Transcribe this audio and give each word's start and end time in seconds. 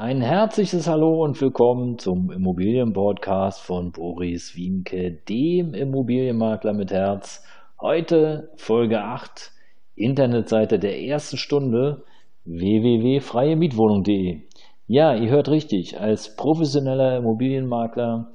Ein 0.00 0.20
herzliches 0.20 0.86
Hallo 0.86 1.24
und 1.24 1.40
willkommen 1.40 1.98
zum 1.98 2.30
Immobilienpodcast 2.30 3.60
von 3.60 3.90
Boris 3.90 4.54
Wienke, 4.54 5.10
dem 5.10 5.74
Immobilienmakler 5.74 6.72
mit 6.72 6.92
Herz. 6.92 7.42
Heute 7.80 8.52
Folge 8.54 9.02
8, 9.02 9.50
Internetseite 9.96 10.78
der 10.78 11.02
ersten 11.02 11.36
Stunde 11.36 12.04
www.freiemietwohnung.de. 12.44 14.42
Ja, 14.86 15.16
ihr 15.16 15.30
hört 15.30 15.48
richtig, 15.48 15.98
als 15.98 16.36
professioneller 16.36 17.16
Immobilienmakler, 17.16 18.30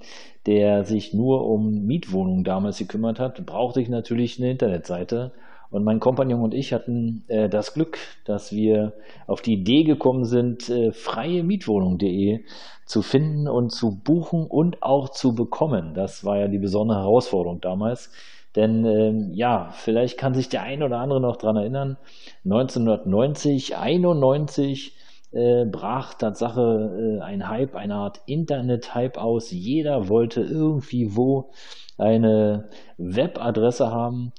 der 0.45 0.83
sich 0.83 1.13
nur 1.13 1.47
um 1.47 1.85
Mietwohnungen 1.85 2.43
damals 2.43 2.77
gekümmert 2.77 3.21
hat, 3.21 3.45
brauchte 3.45 3.79
ich 3.79 3.87
natürlich 3.87 4.37
eine 4.37 4.51
Internetseite 4.51 5.31
und 5.73 5.83
mein 5.83 5.99
Kompagnon 5.99 6.41
und 6.41 6.53
ich 6.53 6.71
hatten 6.71 7.23
äh, 7.27 7.49
das 7.49 7.73
Glück, 7.73 7.97
dass 8.25 8.51
wir 8.51 8.93
auf 9.25 9.41
die 9.41 9.53
Idee 9.53 9.83
gekommen 9.83 10.23
sind, 10.23 10.69
äh, 10.69 10.91
freiemietwohnung.de 10.91 12.41
zu 12.85 13.01
finden 13.01 13.47
und 13.47 13.71
zu 13.71 13.99
buchen 13.99 14.45
und 14.45 14.83
auch 14.83 15.09
zu 15.09 15.33
bekommen. 15.33 15.95
Das 15.95 16.23
war 16.23 16.37
ja 16.37 16.47
die 16.47 16.59
besondere 16.59 16.99
Herausforderung 16.99 17.59
damals. 17.59 18.11
Denn 18.55 18.85
ähm, 18.85 19.31
ja, 19.33 19.71
vielleicht 19.71 20.19
kann 20.19 20.35
sich 20.35 20.47
der 20.47 20.61
ein 20.61 20.83
oder 20.83 20.99
andere 20.99 21.19
noch 21.19 21.37
dran 21.37 21.55
erinnern, 21.55 21.97
1990, 22.45 23.75
91 23.75 24.95
äh, 25.31 25.65
brach 25.65 26.13
Tatsache 26.13 27.17
äh, 27.19 27.23
ein 27.23 27.49
Hype, 27.49 27.73
eine 27.73 27.95
Art 27.95 28.21
Internet-Hype 28.27 29.17
aus. 29.17 29.49
Jeder 29.49 30.07
wollte 30.07 30.41
irgendwie 30.41 31.15
wo 31.15 31.49
eine 31.97 32.69
Webadresse 32.99 33.89
haben 33.89 34.33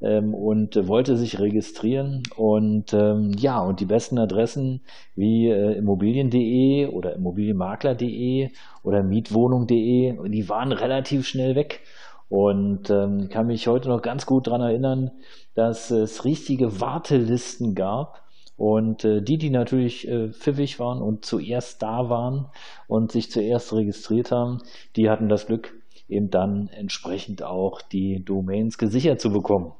ähm, 0.00 0.34
und 0.34 0.86
wollte 0.88 1.16
sich 1.16 1.38
registrieren. 1.38 2.22
Und 2.36 2.92
ähm, 2.92 3.32
ja, 3.38 3.60
und 3.60 3.80
die 3.80 3.86
besten 3.86 4.18
Adressen 4.18 4.80
wie 5.14 5.48
äh, 5.48 5.72
immobilien.de 5.72 6.86
oder 6.88 7.14
immobilienmakler.de 7.14 8.50
oder 8.82 9.02
mietwohnung.de, 9.02 10.28
die 10.28 10.48
waren 10.48 10.72
relativ 10.72 11.26
schnell 11.26 11.54
weg. 11.54 11.80
Und 12.28 12.90
ähm, 12.90 13.28
kann 13.28 13.46
mich 13.46 13.68
heute 13.68 13.88
noch 13.88 14.02
ganz 14.02 14.26
gut 14.26 14.48
daran 14.48 14.60
erinnern, 14.60 15.12
dass 15.54 15.90
es 15.90 16.24
richtige 16.24 16.80
Wartelisten 16.80 17.74
gab. 17.74 18.22
Und 18.56 19.04
äh, 19.04 19.22
die, 19.22 19.38
die 19.38 19.50
natürlich 19.50 20.08
äh, 20.08 20.30
pfiffig 20.30 20.80
waren 20.80 21.02
und 21.02 21.24
zuerst 21.24 21.82
da 21.82 22.08
waren 22.08 22.46
und 22.88 23.12
sich 23.12 23.30
zuerst 23.30 23.72
registriert 23.72 24.32
haben, 24.32 24.62
die 24.96 25.10
hatten 25.10 25.28
das 25.28 25.46
Glück, 25.46 25.74
eben 26.08 26.30
dann 26.30 26.68
entsprechend 26.68 27.42
auch 27.42 27.82
die 27.82 28.24
Domains 28.24 28.78
gesichert 28.78 29.20
zu 29.20 29.32
bekommen. 29.32 29.72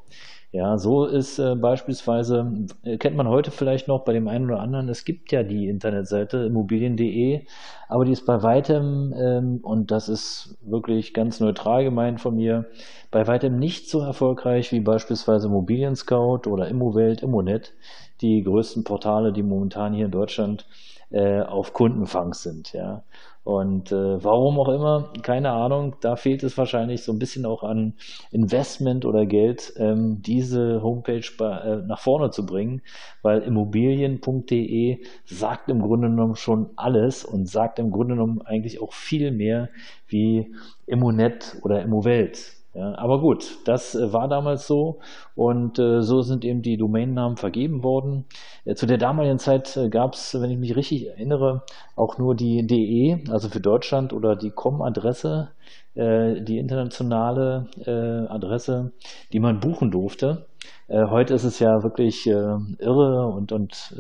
Ja, 0.53 0.79
so 0.79 1.05
ist 1.05 1.39
äh, 1.39 1.55
beispielsweise, 1.55 2.67
äh, 2.83 2.97
kennt 2.97 3.17
man 3.17 3.29
heute 3.29 3.51
vielleicht 3.51 3.89
noch 3.89 4.05
bei 4.05 4.13
dem 4.15 4.27
einen 4.27 4.47
oder 4.47 4.61
anderen, 4.61 4.89
es 4.89 5.05
gibt 5.05 5.31
ja 5.33 5.43
die 5.43 5.69
Internetseite 5.69 6.39
immobilien.de, 6.47 7.45
aber 7.89 8.05
die 8.05 8.13
ist 8.13 8.25
bei 8.25 8.43
weitem, 8.43 9.13
ähm, 9.19 9.61
und 9.63 9.91
das 9.91 10.09
ist 10.09 10.57
wirklich 10.63 11.13
ganz 11.13 11.41
neutral 11.41 11.85
gemeint 11.85 12.21
von 12.21 12.37
mir, 12.37 12.67
bei 13.11 13.27
weitem 13.27 13.59
nicht 13.59 13.91
so 13.91 14.01
erfolgreich 14.01 14.73
wie 14.73 14.81
beispielsweise 14.81 15.49
Immobilien 15.49 15.95
Scout 15.95 16.49
oder 16.49 16.69
Immowelt, 16.69 17.23
Immonet, 17.23 17.75
die 18.21 18.43
größten 18.43 18.85
Portale, 18.85 19.33
die 19.33 19.43
momentan 19.43 19.95
hier 19.95 20.07
in 20.07 20.13
Deutschland 20.13 20.67
äh, 21.11 21.41
auf 21.41 21.73
Kundenfang 21.73 22.35
sind. 22.35 22.73
Ja. 22.73 23.03
Und 23.47 23.93
äh, 23.93 24.25
warum 24.25 24.59
auch 24.59 24.69
immer, 24.69 25.13
keine 25.23 25.53
Ahnung, 25.53 25.95
da 26.01 26.17
fehlt 26.17 26.43
es 26.43 26.59
wahrscheinlich 26.59 27.05
so 27.05 27.13
ein 27.13 27.21
bisschen 27.21 27.47
auch 27.47 27.63
an 27.63 27.95
Investment 28.33 29.05
oder 29.05 29.25
Geld, 29.25 29.73
ähm, 29.77 30.21
diese 30.21 30.83
Homepage 30.83 31.23
bei, 31.39 31.59
äh, 31.59 31.77
nach 31.77 32.01
vorne 32.01 32.33
zu 32.33 32.45
bringen, 32.45 32.83
weil 33.23 33.43
immobilien.de 33.43 34.99
sagt 35.27 35.69
im 35.69 35.81
Grunde 35.81 36.09
genommen 36.09 36.35
schon 36.35 36.71
alles 36.75 37.25
und 37.25 37.49
sagt 37.49 37.79
im 37.79 37.93
Grunde 37.93 38.17
genommen 38.17 38.43
eigentlich 38.43 38.83
auch 38.83 38.93
viel 38.93 39.31
mehr 39.31 39.69
wie 40.09 40.53
Immonet 40.87 41.57
oder 41.63 41.81
Immowelt. 41.83 42.53
Ja, 42.77 42.93
aber 42.99 43.21
gut, 43.21 43.57
das 43.65 43.95
äh, 43.95 44.13
war 44.13 44.29
damals 44.29 44.67
so 44.67 44.99
und 45.35 45.79
äh, 45.79 46.03
so 46.03 46.21
sind 46.21 46.45
eben 46.45 46.61
die 46.61 46.77
Domainnamen 46.77 47.39
vergeben 47.39 47.83
worden. 47.83 48.27
Äh, 48.67 48.75
zu 48.75 48.85
der 48.85 48.99
damaligen 48.99 49.39
Zeit 49.39 49.79
äh, 49.79 49.89
gab 49.89 50.13
es, 50.13 50.39
wenn 50.39 50.51
ich 50.51 50.59
mich 50.59 50.77
richtig 50.77 51.07
erinnere, 51.09 51.63
auch 51.97 52.19
nur 52.19 52.35
die 52.35 52.67
DE, 52.67 53.25
also 53.33 53.49
für 53.49 53.61
Deutschland 53.61 54.13
oder 54.13 54.37
die 54.37 54.51
COM-Adresse, 54.51 55.49
äh, 55.95 56.43
die 56.43 56.59
internationale 56.59 57.69
äh, 57.87 58.31
Adresse, 58.31 58.93
die 59.33 59.41
man 59.41 59.59
buchen 59.61 59.91
durfte. 59.91 60.47
heute 60.89 61.35
ist 61.35 61.45
es 61.45 61.59
ja 61.59 61.83
wirklich 61.83 62.27
irre 62.27 63.27
und, 63.27 63.51
und 63.51 63.95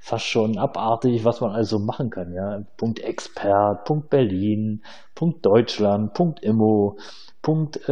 fast 0.00 0.24
schon 0.24 0.58
abartig, 0.58 1.24
was 1.24 1.40
man 1.40 1.52
also 1.52 1.78
machen 1.78 2.10
kann. 2.10 2.32
Ja? 2.32 2.62
Punkt 2.76 2.98
Expert, 3.00 3.84
Punkt 3.84 4.10
Berlin, 4.10 4.82
Punkt 5.14 5.46
Deutschland, 5.46 6.14
Punkt 6.14 6.42
Immo, 6.42 6.96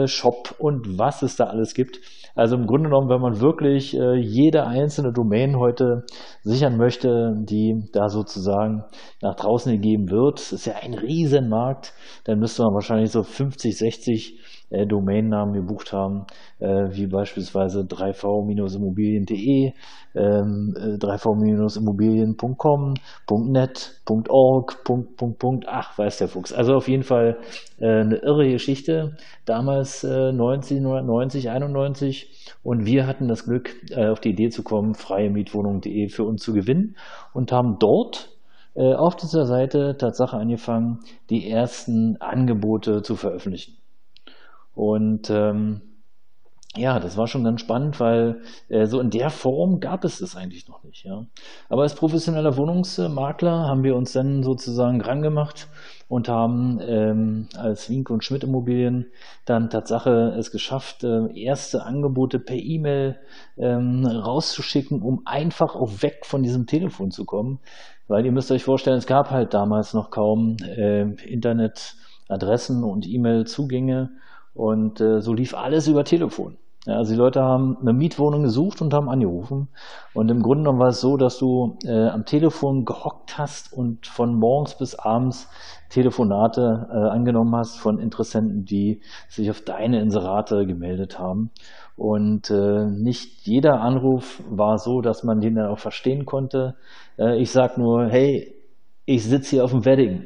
Shop 0.07 0.55
und 0.59 0.99
was 0.99 1.23
es 1.23 1.37
da 1.37 1.45
alles 1.45 1.75
gibt. 1.75 2.01
Also 2.35 2.57
im 2.57 2.67
Grunde 2.67 2.89
genommen, 2.89 3.11
wenn 3.11 3.21
man 3.21 3.41
wirklich 3.41 3.95
äh, 3.95 4.15
jede 4.15 4.67
einzelne 4.67 5.13
Domain 5.13 5.59
heute 5.59 6.05
sichern 6.43 6.79
möchte, 6.79 7.37
die 7.37 7.89
da 7.93 8.09
sozusagen 8.09 8.85
nach 9.21 9.37
draußen 9.37 9.71
gegeben 9.73 10.11
wird, 10.11 10.41
ist 10.53 10.67
ja 10.67 10.75
ein 10.83 10.95
Riesenmarkt, 10.95 11.93
dann 12.25 12.39
müsste 12.39 12.63
man 12.63 12.73
wahrscheinlich 12.75 13.11
so 13.11 13.23
50, 13.23 13.77
60 13.77 14.39
äh, 14.72 14.87
Domainnamen 14.87 15.55
gebucht 15.55 15.93
haben, 15.93 16.25
äh, 16.59 16.88
wie 16.91 17.06
beispielsweise 17.06 17.83
3v-immobilien.de, 17.83 19.72
ähm, 20.15 20.75
3v-immobilien.com, 20.99 22.94
.net, 23.50 24.03
.org, 24.28 24.84
Punkt, 24.84 25.16
Punkt, 25.16 25.38
Punkt, 25.38 25.65
ach, 25.69 25.97
weiß 25.99 26.19
der 26.19 26.28
Fuchs. 26.28 26.53
Also 26.53 26.75
auf 26.75 26.88
jeden 26.88 27.03
Fall 27.03 27.38
äh, 27.78 28.00
eine 28.00 28.16
irre 28.16 28.49
Geschichte. 28.50 29.16
Damals 29.44 30.05
äh, 30.05 30.31
1990, 30.31 31.50
91 31.50 32.59
und 32.62 32.87
wir 32.87 33.06
hatten 33.06 33.28
das 33.28 33.44
Glück, 33.44 33.75
äh, 33.91 34.09
auf 34.09 34.21
die 34.21 34.31
Idee 34.31 34.49
zu 34.49 34.62
kommen, 34.62 34.94
freiemietwohnung.de 34.94 36.09
für 36.09 36.25
uns 36.25 36.43
zu 36.43 36.53
gewinnen 36.54 36.97
und 37.34 37.53
haben 37.53 37.77
dort 37.78 38.31
äh, 38.75 38.94
auf 38.94 39.16
dieser 39.16 39.44
Seite 39.44 39.97
Tatsache 39.99 40.37
angefangen, 40.37 41.00
die 41.28 41.50
ersten 41.50 42.16
Angebote 42.21 43.03
zu 43.03 43.16
veröffentlichen. 43.16 43.81
Und 44.75 45.31
ähm, 45.31 45.83
ja, 46.75 46.99
das 47.00 47.19
war 47.19 47.27
schon 47.27 47.44
ganz 47.44 47.60
spannend, 47.60 48.00
weil 48.00 48.41
äh, 48.69 48.87
so 48.87 48.99
in 48.99 49.10
der 49.10 49.28
Form 49.28 49.81
gab 49.81 50.05
es 50.05 50.21
das 50.21 50.37
eigentlich 50.37 50.69
noch 50.69 50.83
nicht. 50.84 51.05
Ja. 51.05 51.27
Aber 51.69 51.83
als 51.83 51.94
professioneller 51.94 52.56
Wohnungsmakler 52.56 53.69
haben 53.69 53.83
wir 53.83 53.94
uns 53.94 54.12
dann 54.12 54.43
sozusagen 54.43 55.03
rangemacht 55.03 55.69
und 56.09 56.31
haben 56.31 56.78
ähm, 56.81 57.49
als 57.59 57.91
Wink 57.91 58.09
und 58.09 58.25
Schmidt 58.25 58.44
Immobilien 58.44 59.06
dann 59.44 59.69
Tatsache 59.69 60.34
es 60.38 60.50
geschafft, 60.50 61.04
äh, 61.04 61.39
erste 61.39 61.84
Angebote 61.84 62.39
per 62.39 62.56
E-Mail 62.56 63.19
ähm, 63.59 64.06
rauszuschicken, 64.06 65.03
um 65.03 65.22
einfach 65.27 65.75
auch 65.75 66.00
weg 66.00 66.25
von 66.25 66.43
diesem 66.43 66.66
Telefon 66.66 67.10
zu 67.10 67.27
kommen. 67.27 67.60
Weil 68.09 68.25
ihr 68.25 68.33
müsst 68.33 68.50
euch 68.50 68.65
vorstellen, 68.65 68.97
es 68.97 69.06
gab 69.06 69.31
halt 69.31 69.53
damals 69.53 69.93
noch 69.93 70.10
kaum 70.10 70.56
äh, 70.62 71.03
Internetadressen 71.03 72.83
und 72.83 73.07
E-Mail-Zugänge 73.07 74.10
und 74.54 75.01
äh, 75.01 75.21
so 75.21 75.33
lief 75.33 75.54
alles 75.54 75.89
über 75.89 76.04
Telefon. 76.04 76.57
Ja, 76.84 76.97
also 76.97 77.13
die 77.13 77.19
Leute 77.19 77.41
haben 77.41 77.78
eine 77.81 77.93
Mietwohnung 77.93 78.43
gesucht 78.43 78.83
und 78.83 78.93
haben 78.93 79.09
angerufen. 79.09 79.69
Und 80.15 80.31
im 80.33 80.43
Grunde 80.43 80.65
genommen 80.65 80.81
war 80.81 80.89
es 80.89 81.01
so, 81.01 81.16
dass 81.16 81.39
du 81.39 81.78
äh, 81.84 82.09
am 82.09 82.25
Telefon 82.25 82.84
gehockt 82.84 83.39
hast 83.39 83.72
und 83.72 84.09
von 84.09 84.34
morgens 84.34 84.77
bis 84.77 84.97
abends 84.97 85.49
Telefonate 85.91 86.89
äh, 86.91 86.97
angenommen 86.97 87.54
hast 87.54 87.77
von 87.77 88.01
Interessenten, 88.01 88.65
die 88.65 89.01
sich 89.28 89.49
auf 89.49 89.60
deine 89.60 90.01
Inserate 90.01 90.66
gemeldet 90.66 91.21
haben. 91.21 91.51
Und 91.97 92.51
äh, 92.51 92.87
nicht 92.87 93.47
jeder 93.47 93.81
Anruf 93.81 94.43
war 94.51 94.78
so, 94.78 95.03
dass 95.03 95.22
man 95.22 95.41
den 95.41 95.55
dann 95.55 95.66
auch 95.66 95.78
verstehen 95.78 96.27
konnte. 96.27 96.75
Äh, 97.16 97.41
ich 97.41 97.53
sag 97.53 97.78
nur, 97.78 98.09
hey, 98.09 98.57
ich 99.05 99.25
sitze 99.25 99.51
hier 99.51 99.65
auf 99.65 99.71
dem 99.71 99.84
Wedding 99.84 100.25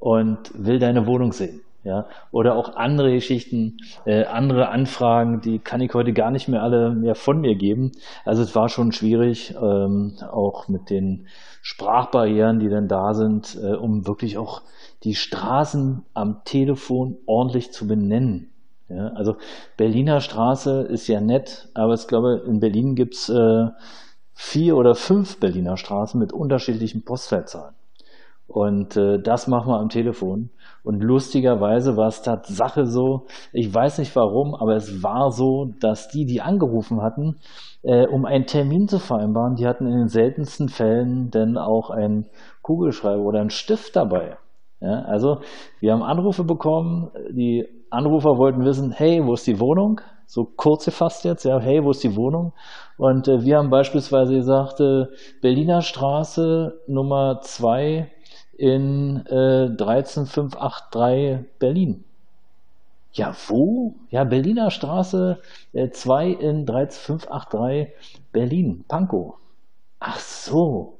und 0.00 0.50
will 0.54 0.80
deine 0.80 1.06
Wohnung 1.06 1.30
sehen. 1.30 1.60
Ja, 1.84 2.06
oder 2.30 2.54
auch 2.54 2.76
andere 2.76 3.12
Geschichten, 3.12 3.78
äh, 4.04 4.24
andere 4.24 4.68
Anfragen, 4.68 5.40
die 5.40 5.58
kann 5.58 5.80
ich 5.80 5.92
heute 5.94 6.12
gar 6.12 6.30
nicht 6.30 6.46
mehr 6.46 6.62
alle 6.62 6.90
mehr 6.90 7.16
von 7.16 7.40
mir 7.40 7.56
geben. 7.56 7.90
Also 8.24 8.44
es 8.44 8.54
war 8.54 8.68
schon 8.68 8.92
schwierig, 8.92 9.56
ähm, 9.60 10.14
auch 10.30 10.68
mit 10.68 10.90
den 10.90 11.26
Sprachbarrieren, 11.60 12.60
die 12.60 12.68
dann 12.68 12.86
da 12.86 13.14
sind, 13.14 13.58
äh, 13.60 13.74
um 13.74 14.06
wirklich 14.06 14.38
auch 14.38 14.62
die 15.02 15.16
Straßen 15.16 16.04
am 16.14 16.44
Telefon 16.44 17.18
ordentlich 17.26 17.72
zu 17.72 17.88
benennen. 17.88 18.52
Ja, 18.88 19.08
also 19.14 19.36
Berliner 19.76 20.20
Straße 20.20 20.82
ist 20.82 21.08
ja 21.08 21.20
nett, 21.20 21.68
aber 21.74 21.94
ich 21.94 22.06
glaube, 22.06 22.44
in 22.46 22.60
Berlin 22.60 22.94
gibt's 22.94 23.28
äh, 23.28 23.66
vier 24.34 24.76
oder 24.76 24.94
fünf 24.94 25.40
Berliner 25.40 25.76
Straßen 25.76 26.20
mit 26.20 26.32
unterschiedlichen 26.32 27.02
Postleitzahlen. 27.02 27.74
Und 28.52 28.98
äh, 28.98 29.18
das 29.18 29.46
machen 29.46 29.68
wir 29.72 29.80
am 29.80 29.88
Telefon. 29.88 30.50
Und 30.84 31.02
lustigerweise 31.02 31.96
war 31.96 32.08
es 32.08 32.20
Tatsache 32.20 32.84
so, 32.84 33.26
ich 33.52 33.72
weiß 33.72 33.98
nicht 33.98 34.14
warum, 34.14 34.54
aber 34.54 34.76
es 34.76 35.02
war 35.02 35.30
so, 35.30 35.72
dass 35.80 36.08
die, 36.08 36.26
die 36.26 36.42
angerufen 36.42 37.00
hatten, 37.00 37.38
äh, 37.82 38.06
um 38.06 38.26
einen 38.26 38.44
Termin 38.44 38.88
zu 38.88 38.98
vereinbaren, 38.98 39.56
die 39.56 39.66
hatten 39.66 39.86
in 39.86 39.96
den 39.96 40.08
seltensten 40.08 40.68
Fällen 40.68 41.30
dann 41.30 41.56
auch 41.56 41.88
einen 41.88 42.26
Kugelschreiber 42.60 43.22
oder 43.22 43.40
einen 43.40 43.50
Stift 43.50 43.96
dabei. 43.96 44.36
Ja, 44.80 45.02
also 45.02 45.38
wir 45.80 45.92
haben 45.92 46.02
Anrufe 46.02 46.44
bekommen, 46.44 47.10
die 47.30 47.66
Anrufer 47.88 48.36
wollten 48.36 48.64
wissen, 48.64 48.90
hey, 48.90 49.24
wo 49.24 49.32
ist 49.32 49.46
die 49.46 49.60
Wohnung? 49.60 50.00
So 50.26 50.44
kurz 50.44 50.84
gefasst 50.84 51.24
jetzt, 51.24 51.44
ja, 51.44 51.58
hey, 51.58 51.82
wo 51.84 51.90
ist 51.90 52.02
die 52.02 52.16
Wohnung? 52.16 52.52
Und 52.98 53.28
äh, 53.28 53.44
wir 53.44 53.56
haben 53.56 53.70
beispielsweise 53.70 54.34
gesagt, 54.34 54.80
äh, 54.80 55.06
Berliner 55.40 55.80
Straße 55.80 56.80
Nummer 56.86 57.40
2 57.40 58.10
in 58.56 59.24
äh, 59.26 59.68
13583 59.70 61.58
Berlin. 61.58 62.04
Ja, 63.12 63.34
wo? 63.48 63.94
Ja, 64.10 64.24
Berliner 64.24 64.70
Straße 64.70 65.38
2 65.74 66.26
äh, 66.26 66.32
in 66.32 66.66
13583 66.66 67.88
Berlin, 68.32 68.84
Pankow. 68.88 69.34
Ach 70.00 70.18
so. 70.18 70.98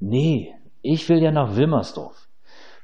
Nee, 0.00 0.54
ich 0.82 1.08
will 1.08 1.22
ja 1.22 1.30
nach 1.30 1.56
Wilmersdorf. 1.56 2.28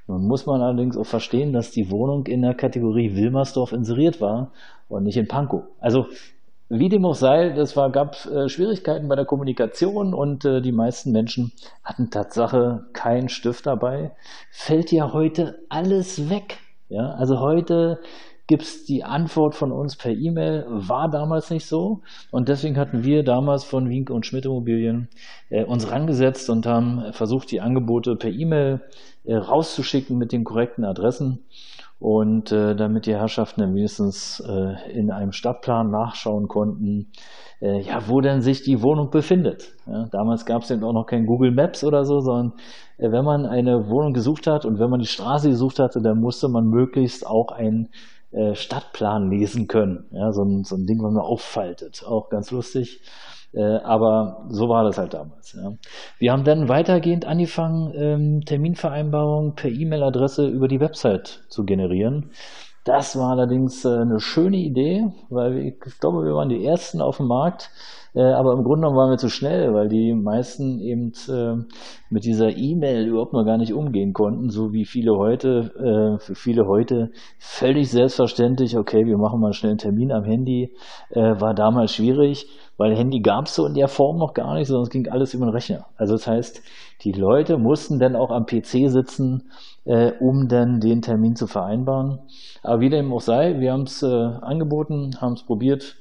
Nun 0.07 0.27
muss 0.27 0.47
man 0.47 0.63
allerdings 0.63 0.97
auch 0.97 1.07
verstehen, 1.07 1.53
dass 1.53 1.71
die 1.71 1.91
Wohnung 1.91 2.27
in 2.27 2.43
der 2.43 2.55
Kategorie 2.55 3.15
Wilmersdorf 3.17 3.73
inseriert 3.73 4.21
war 4.21 4.53
und 4.89 5.05
nicht 5.05 5.17
in 5.17 5.29
Pankow. 5.29 5.65
Also 5.81 6.07
wie 6.69 6.89
dem 6.89 7.05
auch 7.05 7.15
sei, 7.15 7.49
es 7.51 7.77
war, 7.77 7.91
gab 7.91 8.27
äh, 8.27 8.49
Schwierigkeiten 8.49 9.09
bei 9.09 9.15
der 9.15 9.25
Kommunikation 9.25 10.15
und 10.15 10.45
äh, 10.45 10.61
die 10.61 10.73
meisten 10.73 11.13
Menschen 11.13 11.53
hatten 11.85 12.11
Tatsache 12.11 12.87
keinen 12.93 13.29
Stift 13.29 13.67
dabei. 13.67 14.13
Fällt 14.51 14.91
ja 14.91 15.13
heute 15.13 15.61
alles 15.69 16.29
weg. 16.29 16.59
Ja, 16.89 17.13
also 17.13 17.41
heute 17.41 18.01
gibt 18.47 18.63
es 18.63 18.85
die 18.85 19.03
Antwort 19.03 19.55
von 19.55 19.73
uns 19.73 19.97
per 19.97 20.13
E-Mail, 20.13 20.67
war 20.69 21.11
damals 21.11 21.51
nicht 21.51 21.67
so. 21.67 22.03
Und 22.31 22.49
deswegen 22.49 22.77
hatten 22.77 23.05
wir 23.05 23.25
damals 23.25 23.65
von 23.65 23.89
Wink 23.89 24.11
und 24.11 24.25
Schmidt 24.25 24.45
Immobilien 24.45 25.09
äh, 25.51 25.65
uns 25.65 25.91
rangesetzt 25.91 26.49
und 26.51 26.67
haben 26.67 27.12
versucht, 27.12 27.51
die 27.51 27.61
Angebote 27.61 28.17
per 28.17 28.31
E-Mail 28.31 28.81
äh, 29.25 29.35
rauszuschicken 29.35 30.17
mit 30.17 30.33
den 30.33 30.45
korrekten 30.45 30.85
Adressen. 30.85 31.45
Und 31.99 32.53
äh, 32.53 32.77
damit 32.77 33.07
die 33.07 33.15
Herrschaften 33.15 33.63
dann 33.63 33.75
wenigstens 33.75 34.41
äh, 34.41 34.91
in 34.93 35.11
einem 35.11 35.33
Stadtplan 35.33 35.91
nachschauen 35.91 36.47
konnten, 36.47 37.11
äh, 37.61 37.81
ja, 37.81 38.07
wo 38.07 38.21
denn 38.21 38.43
sich 38.43 38.63
die 38.63 38.83
Wohnung 38.83 39.11
befindet. 39.11 39.73
Ja, 39.87 40.07
damals 40.13 40.45
gab 40.45 40.63
es 40.63 40.71
eben 40.71 40.85
auch 40.85 40.93
noch 40.93 41.07
kein 41.07 41.25
Google 41.25 41.53
Maps 41.53 41.85
oder 41.85 42.05
so, 42.05 42.21
sondern 42.21 42.53
äh, 42.99 43.11
wenn 43.11 43.25
man 43.25 43.47
eine 43.47 43.89
Wohnung 43.89 44.13
gesucht 44.13 44.47
hat 44.47 44.67
und 44.67 44.79
wenn 44.79 44.91
man 44.91 45.01
die 45.01 45.07
Straße 45.07 45.49
gesucht 45.49 45.79
hatte, 45.79 46.03
dann 46.03 46.21
musste 46.21 46.49
man 46.49 46.67
möglichst 46.67 47.27
auch 47.27 47.51
einen 47.51 47.89
äh, 48.31 48.55
Stadtplan 48.55 49.31
lesen 49.31 49.67
können. 49.67 50.05
Ja, 50.11 50.33
so, 50.33 50.43
ein, 50.43 50.65
so 50.65 50.77
ein 50.77 50.85
Ding, 50.85 51.03
was 51.03 51.13
man 51.13 51.23
auffaltet. 51.23 52.05
Auch 52.07 52.29
ganz 52.29 52.51
lustig. 52.51 53.01
Äh, 53.56 53.79
aber 53.79 54.44
so 54.50 54.69
war 54.69 54.85
das 54.85 54.99
halt 54.99 55.14
damals. 55.14 55.55
Ja. 55.55 55.73
Wir 56.19 56.32
haben 56.32 56.44
dann 56.44 56.69
weitergehend 56.69 57.25
angefangen, 57.25 57.93
ähm, 57.97 58.41
Terminvereinbarungen 58.44 59.55
per 59.55 59.70
E-Mail-Adresse 59.70 60.47
über 60.47 60.69
die 60.69 60.79
Website 60.79 61.44
zu 61.49 61.64
generieren. 61.64 62.32
Das 62.85 63.19
war 63.19 63.31
allerdings 63.31 63.85
äh, 63.87 63.88
eine 63.88 64.20
schöne 64.20 64.58
Idee, 64.58 65.06
weil 65.31 65.56
ich 65.58 65.99
glaube, 65.99 66.23
wir 66.25 66.35
waren 66.35 66.50
die 66.50 66.64
Ersten 66.67 67.00
auf 67.00 67.17
dem 67.17 67.29
Markt, 67.29 67.70
aber 68.23 68.53
im 68.55 68.65
Grunde 68.65 68.83
genommen 68.83 68.97
waren 68.97 69.11
wir 69.11 69.19
zu 69.19 69.29
schnell, 69.29 69.75
weil 69.75 69.89
die 69.89 70.15
meisten 70.15 70.81
eben 70.81 71.13
äh, 71.29 71.57
mit 72.09 72.25
dieser 72.25 72.57
E-Mail 72.57 73.07
überhaupt 73.07 73.33
noch 73.33 73.45
gar 73.45 73.59
nicht 73.59 73.75
umgehen 73.75 74.13
konnten, 74.13 74.49
so 74.49 74.73
wie 74.73 74.85
viele 74.85 75.17
heute, 75.17 76.19
für 76.21 76.35
viele 76.35 76.67
heute 76.67 77.11
völlig 77.39 77.91
selbstverständlich, 77.91 78.79
okay, 78.79 79.05
wir 79.07 79.19
machen 79.19 79.41
mal 79.41 79.53
schnell 79.53 79.71
einen 79.71 79.79
Termin 79.79 80.13
am 80.13 80.25
Handy, 80.25 80.73
war 81.11 81.53
damals 81.53 81.95
schwierig, 81.95 82.47
weil 82.77 82.95
Handy 82.95 83.21
gab 83.21 83.47
es 83.47 83.55
so 83.57 83.67
in 83.67 83.75
der 83.75 83.89
Form 83.89 84.19
noch 84.19 84.35
gar 84.35 84.55
nicht, 84.55 84.69
sondern 84.69 84.85
es 84.85 84.91
ging 84.91 85.09
alles 85.09 85.35
über 85.35 85.47
den 85.47 85.53
Rechner. 85.53 85.87
Also 85.97 86.15
das 86.15 86.27
heißt, 86.29 86.62
die 87.03 87.12
Leute 87.12 87.59
mussten 87.59 87.99
dann 87.99 88.15
auch 88.15 88.31
am 88.31 88.47
PC 88.47 88.89
sitzen, 88.89 89.51
um 90.21 90.47
dann 90.49 90.79
den 90.79 91.03
Termin 91.03 91.35
zu 91.35 91.49
vereinbaren. 91.49 92.21
Aber 92.62 92.81
wie 92.81 92.91
dem 92.91 93.12
auch 93.12 93.21
sei, 93.21 93.59
wir 93.59 93.73
haben 93.73 93.83
es 93.83 94.05
angeboten, 94.05 95.17
haben 95.21 95.35
es 95.35 95.43
probiert, 95.43 95.97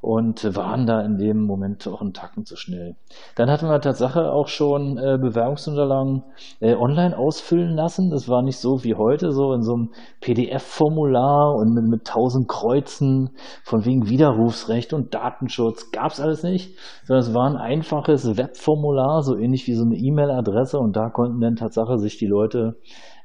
und 0.00 0.54
waren 0.54 0.86
da 0.86 1.00
in 1.00 1.18
dem 1.18 1.44
Moment 1.44 1.86
auch 1.88 2.00
einen 2.00 2.12
Tacken 2.12 2.44
zu 2.44 2.54
schnell. 2.54 2.94
Dann 3.34 3.50
hatten 3.50 3.66
wir 3.66 3.80
Tatsache 3.80 4.30
auch 4.30 4.46
schon 4.46 4.96
äh, 4.96 5.18
Bewerbungsunterlagen 5.20 6.22
äh, 6.60 6.74
online 6.76 7.18
ausfüllen 7.18 7.74
lassen. 7.74 8.10
Das 8.10 8.28
war 8.28 8.42
nicht 8.42 8.58
so 8.58 8.84
wie 8.84 8.94
heute, 8.94 9.32
so 9.32 9.52
in 9.52 9.62
so 9.62 9.74
einem 9.74 9.90
PDF-Formular 10.20 11.56
und 11.56 11.74
mit, 11.74 11.84
mit 11.84 12.04
tausend 12.04 12.46
Kreuzen 12.46 13.30
von 13.64 13.84
wegen 13.84 14.08
Widerrufsrecht 14.08 14.92
und 14.92 15.14
Datenschutz. 15.14 15.90
Gab's 15.90 16.20
alles 16.20 16.44
nicht, 16.44 16.78
sondern 17.04 17.24
es 17.24 17.34
war 17.34 17.50
ein 17.50 17.56
einfaches 17.56 18.36
Webformular, 18.36 19.22
so 19.22 19.36
ähnlich 19.36 19.66
wie 19.66 19.74
so 19.74 19.84
eine 19.84 19.96
E-Mail-Adresse 19.96 20.78
und 20.78 20.96
da 20.96 21.10
konnten 21.10 21.40
dann 21.40 21.56
Tatsache 21.56 21.98
sich 21.98 22.18
die 22.18 22.26
Leute 22.26 22.76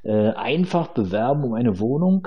äh, 0.02 0.30
einfach 0.32 0.88
bewerben 0.88 1.44
um 1.44 1.54
eine 1.54 1.78
Wohnung 1.78 2.26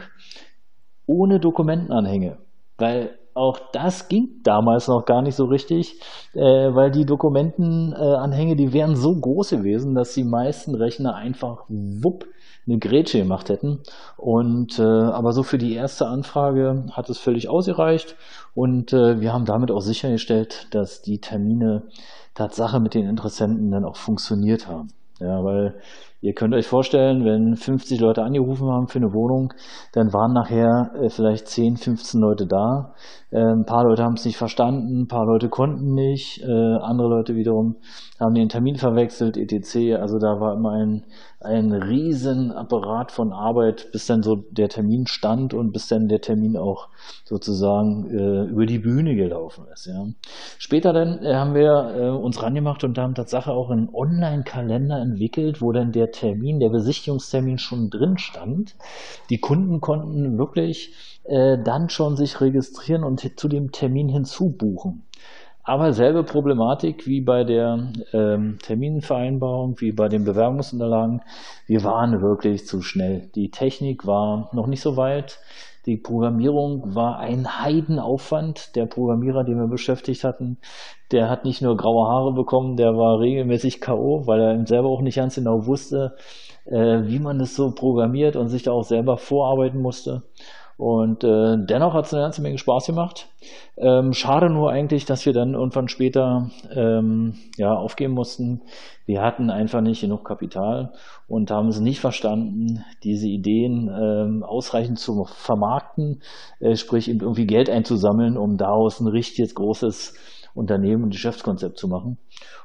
ohne 1.06 1.42
Dokumentenanhänge. 1.42 2.38
Weil 2.78 3.18
auch 3.38 3.60
das 3.72 4.08
ging 4.08 4.42
damals 4.44 4.88
noch 4.88 5.06
gar 5.06 5.22
nicht 5.22 5.36
so 5.36 5.46
richtig, 5.46 6.02
äh, 6.34 6.40
weil 6.40 6.92
die 6.92 7.06
Dokumentenanhänge, 7.06 8.56
die 8.56 8.74
wären 8.74 8.96
so 8.96 9.16
groß 9.16 9.52
gewesen, 9.52 9.96
dass 9.96 10.14
die 10.14 10.24
meisten 10.24 10.76
Rechner 10.76 11.16
einfach 11.16 11.66
wupp 11.70 12.26
eine 12.68 12.80
Grätsche 12.80 13.20
gemacht 13.20 13.50
hätten. 13.50 13.80
Und 14.18 14.80
äh, 14.80 14.84
aber 14.84 15.32
so 15.32 15.44
für 15.44 15.58
die 15.58 15.74
erste 15.74 16.08
Anfrage 16.08 16.86
hat 16.92 17.10
es 17.10 17.18
völlig 17.18 17.48
ausgereicht 17.48 18.16
und 18.54 18.92
äh, 18.92 19.22
wir 19.22 19.32
haben 19.32 19.46
damit 19.46 19.72
auch 19.72 19.82
sichergestellt, 19.82 20.68
dass 20.72 21.02
die 21.02 21.20
Termine 21.20 21.84
Tatsache 22.34 22.80
mit 22.80 22.94
den 22.94 23.08
Interessenten 23.08 23.72
dann 23.72 23.86
auch 23.86 23.96
funktioniert 23.96 24.68
haben. 24.68 24.90
Ja, 25.20 25.44
weil 25.44 25.82
Ihr 26.20 26.34
könnt 26.34 26.56
euch 26.56 26.66
vorstellen, 26.66 27.26
wenn 27.26 27.56
50 27.56 28.00
Leute 28.00 28.24
angerufen 28.24 28.70
haben 28.72 28.88
für 28.88 28.98
eine 28.98 29.14
Wohnung, 29.14 29.54
dann 29.94 30.14
waren 30.14 30.34
nachher 30.34 30.92
äh, 31.00 31.10
vielleicht 31.10 31.48
10, 31.48 31.78
15 31.78 32.20
Leute 32.20 32.48
da. 32.48 32.96
Äh, 33.30 33.40
ein 33.40 33.66
paar 33.66 33.84
Leute 33.84 34.04
haben 34.04 34.14
es 34.14 34.26
nicht 34.26 34.38
verstanden, 34.38 35.02
ein 35.02 35.08
paar 35.08 35.26
Leute 35.26 35.50
konnten 35.50 35.94
nicht, 35.94 36.42
äh, 36.44 36.76
andere 36.78 37.10
Leute 37.10 37.36
wiederum 37.36 37.78
haben 38.20 38.34
den 38.34 38.50
Termin 38.50 38.78
verwechselt, 38.78 39.38
etc. 39.38 40.00
Also 40.00 40.18
da 40.18 40.40
war 40.40 40.56
immer 40.56 40.72
ein, 40.72 41.04
ein 41.40 41.72
riesen 41.72 42.52
Apparat 42.52 43.12
von 43.12 43.32
Arbeit, 43.32 43.92
bis 43.92 44.08
dann 44.08 44.24
so 44.24 44.36
der 44.36 44.70
Termin 44.70 45.06
stand 45.06 45.54
und 45.54 45.72
bis 45.72 45.88
dann 45.88 46.08
der 46.08 46.22
Termin 46.22 46.58
auch 46.58 46.88
sozusagen 47.26 48.10
äh, 48.10 48.50
über 48.50 48.66
die 48.66 48.80
Bühne 48.80 49.16
gelaufen 49.16 49.66
ist. 49.72 49.86
Ja. 49.86 50.08
Später 50.58 50.94
dann 50.94 51.24
äh, 51.24 51.36
haben 51.36 51.54
wir 51.54 52.18
uns 52.22 52.42
rangemacht 52.42 52.84
und 52.84 52.98
haben 52.98 53.14
tatsächlich 53.14 53.54
auch 53.54 53.70
einen 53.70 53.90
Online-Kalender 53.94 55.00
entwickelt, 55.00 55.62
wo 55.62 55.72
dann 55.72 55.92
der 55.92 56.12
Termin, 56.12 56.60
der 56.60 56.70
Besichtigungstermin 56.70 57.60
schon 57.60 57.90
drin 57.90 58.18
stand. 58.18 58.76
Die 59.30 59.40
Kunden 59.40 59.82
konnten 59.82 60.38
wirklich 60.38 60.94
dann 61.30 61.90
schon 61.90 62.16
sich 62.16 62.40
registrieren 62.40 63.04
und 63.04 63.17
zu 63.18 63.48
dem 63.48 63.72
Termin 63.72 64.10
hinzubuchen. 64.10 65.04
Aber 65.64 65.92
selbe 65.92 66.24
Problematik 66.24 67.08
wie 67.08 67.20
bei 67.20 67.44
der 67.44 67.92
ähm, 68.14 68.58
Terminvereinbarung, 68.62 69.76
wie 69.82 69.92
bei 69.92 70.08
den 70.08 70.24
Bewerbungsunterlagen. 70.24 71.22
Wir 71.66 71.84
waren 71.84 72.22
wirklich 72.22 72.66
zu 72.66 72.82
schnell. 72.82 73.30
Die 73.36 73.52
Technik 73.52 74.08
war 74.08 74.50
noch 74.54 74.68
nicht 74.68 74.80
so 74.80 74.96
weit. 74.96 75.40
Die 75.86 75.98
Programmierung 75.98 76.96
war 76.96 77.20
ein 77.20 77.62
Heidenaufwand. 77.62 78.78
Der 78.78 78.86
Programmierer, 78.86 79.44
den 79.44 79.58
wir 79.58 79.68
beschäftigt 79.68 80.24
hatten, 80.24 80.58
der 81.12 81.30
hat 81.30 81.44
nicht 81.44 81.62
nur 81.62 81.76
graue 81.76 82.08
Haare 82.08 82.34
bekommen, 82.34 82.78
der 82.78 82.98
war 82.98 83.20
regelmäßig 83.20 83.82
K.O., 83.82 84.28
weil 84.28 84.40
er 84.40 84.68
selber 84.68 84.88
auch 84.88 85.02
nicht 85.02 85.16
ganz 85.16 85.36
genau 85.36 85.66
wusste, 85.66 86.16
äh, 86.66 87.04
wie 87.04 87.20
man 87.20 87.40
das 87.40 87.56
so 87.56 87.72
programmiert 87.72 88.36
und 88.36 88.50
sich 88.50 88.64
da 88.64 88.72
auch 88.72 88.84
selber 88.84 89.18
vorarbeiten 89.18 89.82
musste. 89.82 90.24
Und 90.78 91.24
äh, 91.24 91.58
dennoch 91.58 91.96
hat 91.96 92.06
es 92.06 92.14
eine 92.14 92.22
ganze 92.22 92.44
Menge 92.44 92.60
Spaß 92.60 92.86
gemacht. 92.86 93.30
Ähm, 93.78 94.14
schade 94.14 94.50
nur 94.52 94.72
eigentlich, 94.72 95.06
dass 95.06 95.26
wir 95.26 95.34
dann 95.34 95.56
irgendwann 95.56 95.88
später 95.88 96.52
ähm, 96.72 97.34
ja, 97.58 97.74
aufgeben 97.74 98.14
mussten. 98.14 98.62
Wir 99.08 99.22
hatten 99.24 99.50
einfach 99.50 99.82
nicht 99.82 100.02
genug 100.02 100.24
Kapital 100.24 100.94
und 101.28 101.50
haben 101.50 101.70
es 101.70 101.80
nicht 101.80 102.00
verstanden, 102.00 102.84
diese 103.04 103.28
Ideen 103.28 103.90
ähm, 103.90 104.44
ausreichend 104.44 105.00
zu 105.00 105.26
vermarkten, 105.26 106.22
äh, 106.60 106.76
sprich 106.76 107.08
irgendwie 107.10 107.48
Geld 107.48 107.72
einzusammeln, 107.72 108.38
um 108.38 108.58
daraus 108.58 109.00
ein 109.00 109.08
richtiges 109.08 109.56
großes 109.56 110.14
Unternehmen 110.58 111.04
und 111.04 111.12
Geschäftskonzept 111.12 111.78
zu 111.78 111.88
machen. 111.88 112.18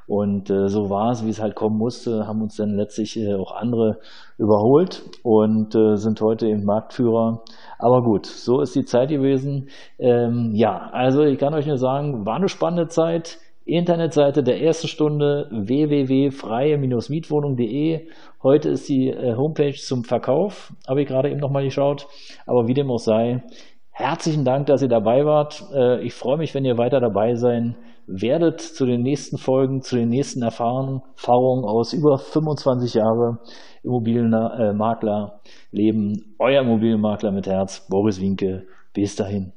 Und 0.07 0.49
äh, 0.49 0.67
so 0.67 0.89
war 0.89 1.11
es, 1.11 1.23
wie 1.25 1.29
es 1.29 1.41
halt 1.41 1.55
kommen 1.55 1.77
musste, 1.77 2.27
haben 2.27 2.41
uns 2.41 2.57
dann 2.57 2.75
letztlich 2.75 3.17
äh, 3.17 3.35
auch 3.35 3.53
andere 3.53 3.99
überholt 4.37 5.03
und 5.23 5.73
äh, 5.75 5.95
sind 5.95 6.19
heute 6.21 6.47
eben 6.47 6.65
Marktführer. 6.65 7.43
Aber 7.79 8.03
gut, 8.03 8.25
so 8.25 8.59
ist 8.61 8.75
die 8.75 8.83
Zeit 8.85 9.09
gewesen. 9.09 9.69
Ähm, 9.99 10.51
ja, 10.55 10.89
also 10.91 11.23
ich 11.23 11.37
kann 11.37 11.53
euch 11.53 11.67
nur 11.67 11.77
sagen, 11.77 12.25
war 12.25 12.35
eine 12.35 12.49
spannende 12.49 12.87
Zeit. 12.87 13.37
Internetseite 13.65 14.43
der 14.43 14.61
ersten 14.61 14.89
Stunde 14.89 15.47
www.freie-mietwohnung.de. 15.51 18.07
Heute 18.41 18.69
ist 18.69 18.89
die 18.89 19.07
äh, 19.07 19.37
Homepage 19.37 19.75
zum 19.75 20.03
Verkauf, 20.03 20.73
habe 20.85 21.01
ich 21.01 21.07
gerade 21.07 21.29
eben 21.29 21.39
nochmal 21.39 21.63
geschaut. 21.63 22.07
Aber 22.45 22.67
wie 22.67 22.73
dem 22.73 22.91
auch 22.91 22.99
sei, 22.99 23.41
herzlichen 23.93 24.43
Dank, 24.43 24.67
dass 24.67 24.81
ihr 24.81 24.89
dabei 24.89 25.25
wart. 25.25 25.63
Äh, 25.73 26.01
ich 26.01 26.13
freue 26.13 26.37
mich, 26.37 26.53
wenn 26.53 26.65
ihr 26.65 26.77
weiter 26.77 26.99
dabei 26.99 27.35
sein 27.35 27.75
werdet 28.05 28.59
zu 28.59 28.85
den 28.85 29.01
nächsten 29.01 29.37
Folgen, 29.37 29.81
zu 29.81 29.95
den 29.95 30.09
nächsten 30.09 30.41
Erfahrungen, 30.41 31.01
aus 31.65 31.93
über 31.93 32.17
25 32.17 32.95
Jahre 32.95 33.39
Immobilienmakler 33.83 35.39
leben. 35.71 36.35
Euer 36.39 36.61
Immobilienmakler 36.61 37.31
mit 37.31 37.47
Herz, 37.47 37.87
Boris 37.89 38.19
Winke. 38.19 38.67
Bis 38.93 39.15
dahin. 39.15 39.53